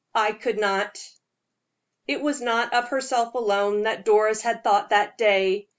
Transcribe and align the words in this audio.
I 0.15 0.31
could 0.31 0.57
not." 0.59 0.97
It 2.07 2.21
was 2.21 2.41
not 2.41 2.73
of 2.73 2.87
herself 2.87 3.35
alone 3.35 3.83
that 3.83 4.03
Doris 4.03 4.41
had 4.41 4.63
thought 4.63 4.89
that 4.89 5.15
day. 5.15 5.67